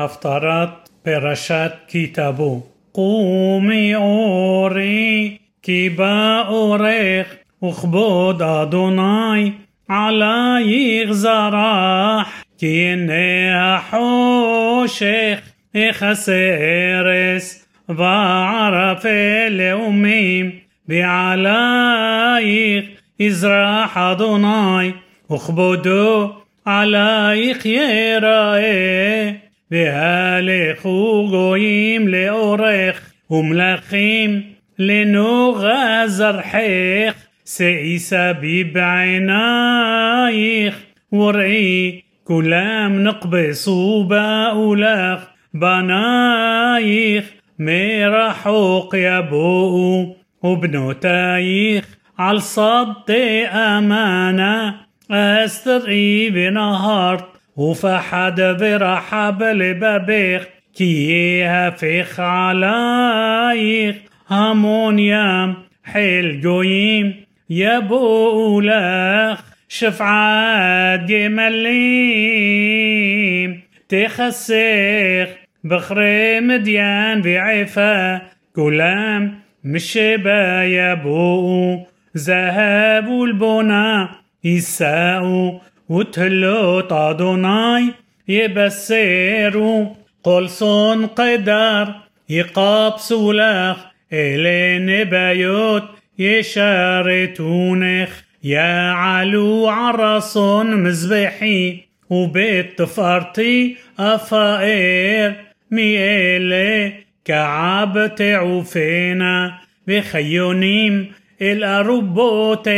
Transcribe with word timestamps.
הפטרת 0.00 0.88
פרשת 1.02 1.72
כי 1.88 2.06
תבוא. 2.06 2.60
קומי 2.92 3.94
אורי 3.94 5.36
כי 5.62 5.90
בא 5.96 6.42
אורך 6.48 7.34
וכבוד 7.64 8.42
אדוני 8.42 9.52
עלייך 9.88 11.12
זרח 11.12 12.44
כי 12.58 12.88
הנה 12.92 13.76
החושך 13.76 15.38
יכסה 15.74 16.56
ארס 16.60 17.66
וערפי 17.88 19.50
לאומים 19.50 20.50
ועלייך 20.88 22.84
יזרח 23.20 23.96
אדוני 23.96 24.92
וכבודו 25.30 26.32
עלייך 26.64 27.66
ייראה 27.66 29.30
והלכו 29.70 31.26
גויים 31.30 32.08
לאורך 32.08 33.12
ומלכים 33.30 34.42
לנוגה 34.78 36.02
זרחך 36.06 37.26
שאי 37.46 37.98
סביב 37.98 38.74
בעינייך 38.74 40.78
וראי 41.12 42.00
כולם 42.24 43.04
נקבסו 43.04 44.04
באו 44.08 44.74
לך 44.74 45.26
בנייך 45.54 47.24
מרחוק 47.58 48.94
יבואו 48.98 50.16
وبنوتايخ 50.42 51.96
على 52.18 52.40
صد 52.40 53.10
أمانة 53.50 54.74
أسترعي 55.10 56.30
بنهار 56.30 57.28
وفحد 57.61 58.41
برحب 58.41 59.43
لبابيخ 59.43 60.47
كي 60.75 61.43
هفخ 61.45 62.19
عليك 62.19 63.95
همون 64.29 64.99
حيل 65.83 66.41
جويم. 66.41 67.15
يبو 67.49 68.61
لخ 68.61 69.41
شفعات 69.69 70.99
جمليم. 70.99 72.01
تخسخ 73.89 75.27
بخري 75.63 76.39
مديان 76.41 77.21
بعفا. 77.21 78.21
كلام 78.55 79.39
مشبا 79.63 80.63
يبو 80.63 81.79
ذهب 82.17 83.23
البنا 83.23 84.09
يساء 84.43 85.61
وتهلو 85.91 86.79
طادوناي 86.81 87.93
يبسروا 88.27 89.85
قلصون 90.23 91.05
قدر 91.05 91.93
يقابسوا 92.29 93.33
لخ 93.33 93.77
إلي 94.13 94.79
نبايوت 94.79 95.83
يشارتونخ 96.19 98.09
يا 98.43 98.91
علو 98.91 99.67
عرصون 99.67 100.83
مزبحي 100.83 101.79
وبيت 102.09 102.77
تفارتي 102.79 103.77
أفائر 103.99 105.33
ميلي 105.71 106.93
كعب 107.25 108.15
تعوفينا 108.15 109.57
بخيونيم 109.87 111.11
الأربوتهم 111.41 112.71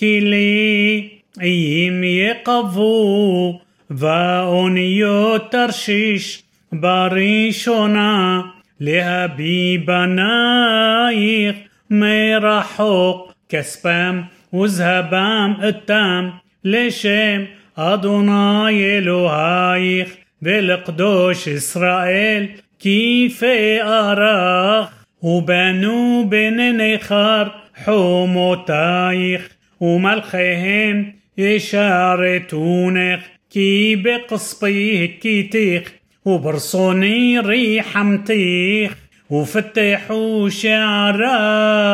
كلي 0.00 1.19
איים 1.38 2.04
יקבעו, 2.04 3.60
ואוניות 3.90 5.50
תרשיש 5.50 6.42
בראשונה, 6.72 8.42
להביא 8.80 9.78
בנייך 9.84 11.56
מרחוק 11.90 13.32
כספם 13.48 14.20
וזהבם 14.54 15.54
אתם 15.68 16.28
לשם 16.64 17.42
אדוני 17.74 18.84
אלוהיך 18.84 20.16
ולקדוש 20.42 21.46
ישראל 21.46 22.46
כפארך 22.80 24.24
ובנו 25.22 26.26
בני 26.28 26.72
נכר 26.72 27.44
חומותייך 27.84 29.48
ומלכיהם 29.80 31.19
يشارتونك 31.40 33.20
كي 33.50 33.96
بقصبيه 33.96 35.06
كيتيخ 35.06 35.82
وبرصوني 36.24 37.38
ريحمتيخ 37.38 38.96
وفتحوا 39.30 40.48
شعرايخ 40.48 41.88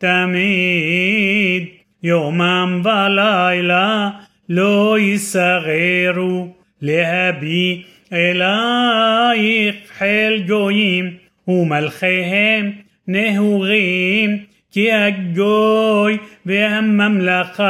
تميد. 0.00 1.68
يوما 2.02 2.82
بلايلا 2.84 4.12
لو 4.48 4.96
يصغروا 4.96 6.46
لهبي 6.82 7.84
إليك 8.12 9.76
حيل 9.98 10.46
جويم 10.46 11.18
وملخيهم 11.46 12.74
نهوغيم. 13.06 14.47
كي 14.73 15.07
الجوي 15.07 16.19
بهم 16.45 16.83
مملكة 16.83 17.63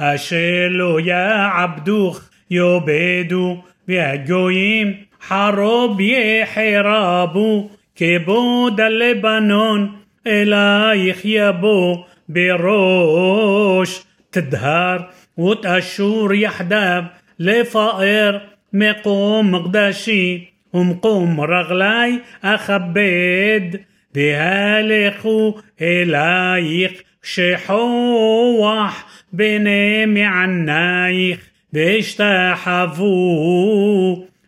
أشيلو 0.00 0.98
يا 0.98 1.32
عبدوخ 1.32 2.22
يوبيدو 2.50 3.56
והגויים 3.88 5.06
حرب 5.20 6.00
يحرابو 6.00 7.68
كبود 7.96 8.80
اللبنان 8.80 9.90
إليك 10.26 11.24
يبو 11.24 12.04
بروش 12.28 14.00
تدهار 14.32 15.10
وتأشور 15.36 16.34
يحداب 16.34 17.06
لفائر 17.38 18.40
مقوم 18.72 19.50
مقدشي 19.52 20.54
ومقوم 20.72 21.40
رغلاي 21.40 22.20
أخبد 22.44 23.80
بهالخو 24.15 25.59
إليك 25.81 27.05
شحوح 27.23 29.05
بني 29.33 30.05
معنايخ 30.05 31.39
بيشتحفو 31.73 33.09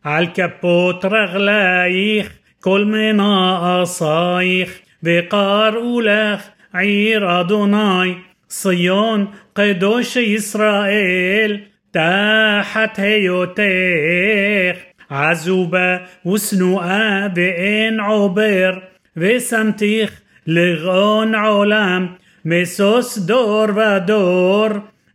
عالكبوت 0.06 1.06
رغلايخ 1.06 2.32
كل 2.64 2.86
منا 2.86 3.82
أصايخ 3.82 4.82
بقار 5.04 6.02
لخ 6.02 6.42
عير 6.74 7.40
أدوناي 7.40 8.16
صيون 8.50 9.28
قدوش 9.56 10.18
إسرائيل 10.18 11.68
تحت 11.94 13.00
هيوتيخ 13.00 14.78
عزوبة 15.12 16.02
وسنوءة 16.26 17.28
بإن 17.28 18.00
عبر 18.00 18.91
ושמתיך 19.18 20.22
לגאון 20.48 21.36
עולם, 21.36 22.08
משוש 22.46 23.18
דור 23.18 23.66
ודור, 23.76 24.68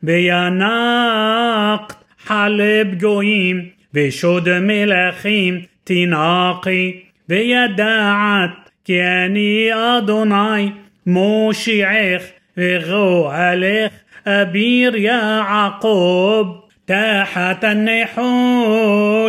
וינקת 0.03 1.95
חלב 2.19 2.95
גויים, 3.01 3.69
ושוד 3.95 4.49
מלכים 4.59 5.61
תנעקי, 5.85 7.03
וידעת 7.29 8.71
כי 8.85 9.03
אני 9.03 9.69
אדוני 9.73 10.71
מושיעך 11.07 12.23
וגואלך 12.57 13.93
אביר 14.27 14.97
יעקב 14.97 16.53
תחת 16.85 17.65
הנחושת 17.65 18.07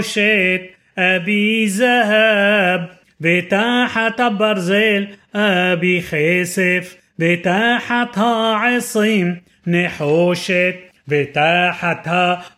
النحوشت 0.07 0.77
أبي 0.97 1.65
ذهب 1.65 2.96
ותחת 3.20 4.20
הברזל 4.20 5.04
אבי 5.34 6.00
כסף 6.10 6.94
ותחת 7.18 8.08
העשים 8.16 9.34
נחושת 9.66 10.74
ותחת 11.08 12.08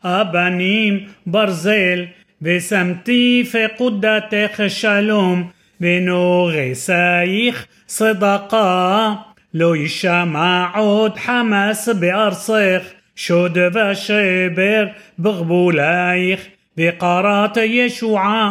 האבנים 0.03 1.01
ברזל 1.27 2.05
ושמתי 2.43 3.45
פקודתך 3.53 4.63
שלום 4.69 5.51
ונוגסייך 5.81 7.67
צדקה 7.87 9.13
לא 9.55 9.77
יישמע 9.77 10.67
עוד 10.75 11.19
חמאס 11.19 11.89
בארצך 11.89 12.83
שוד 13.17 13.59
ושבר 13.59 14.87
בגבולייך 15.19 16.47
بقرات 16.77 17.57
يشوع 17.57 18.51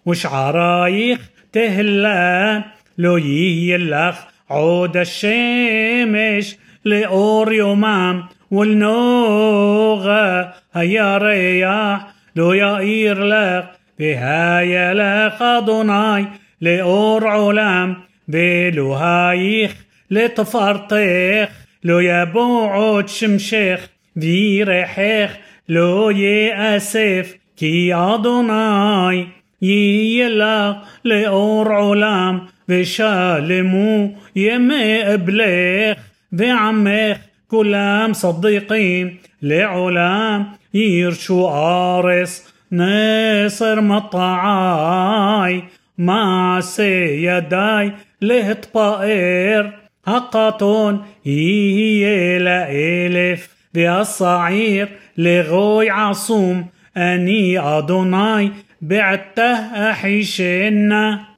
حوموتايخ 0.00 0.06
وشعرايخ 0.06 1.18
לא 1.52 1.89
יהיה 1.89 2.62
לך 2.98 4.16
עוד 4.50 4.96
השמש 4.96 6.58
לאור 6.84 7.52
יומם 7.52 8.24
ולנגה 8.50 10.54
הירח 10.72 12.06
לא 12.36 12.52
יאיר 12.52 13.24
לך 13.24 13.70
והיה 13.98 14.94
לך 14.94 15.42
אדוני 15.42 16.26
לאור 16.60 17.26
עולם. 17.26 17.96
ואלוהיך 18.28 19.74
לתפארתך 20.10 21.48
לא 21.84 21.98
יבוא 21.98 22.61
עוד 22.61 23.08
שמשך 23.08 23.88
וירחך 24.20 25.36
לא 25.68 26.10
יאסף 26.10 27.36
כי 27.56 27.94
אדוני 27.94 29.39
יהיה 29.62 30.27
לך 30.27 30.76
لأور 31.04 31.72
علام 31.72 32.46
بشالمو 32.68 34.10
يمي 34.36 35.14
إبليخ 35.14 35.98
بعميخ 36.32 37.18
كلام 37.48 38.12
صديقين 38.12 39.18
لعلام 39.42 40.46
يرشو 40.74 41.48
آرس 41.48 42.54
ناصر 42.70 43.80
مطعاي 43.80 45.64
مع 45.98 46.60
سيداي 46.60 47.92
لهتطائر 48.22 49.72
هقاتون 50.06 51.00
هي 51.24 52.38
لإلف 52.38 53.48
بالصعير 53.74 54.88
لغوي 55.18 55.90
عصوم 55.90 56.66
أني 56.96 57.58
أدوناي 57.58 58.50
بعته 58.80 59.90
أحيشنا 59.90 61.29